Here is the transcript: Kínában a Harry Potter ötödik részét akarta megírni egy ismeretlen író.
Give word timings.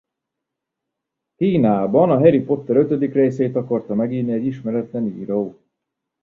Kínában 1.35 2.09
a 2.09 2.17
Harry 2.17 2.39
Potter 2.39 2.75
ötödik 2.75 3.13
részét 3.13 3.55
akarta 3.55 3.93
megírni 3.95 4.31
egy 4.33 4.45
ismeretlen 4.45 5.05
író. 5.05 5.59